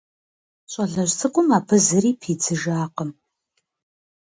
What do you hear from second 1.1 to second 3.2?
цӏыкӏум абы зыри пидзыжакъым.